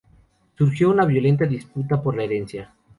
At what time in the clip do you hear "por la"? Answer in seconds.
2.01-2.23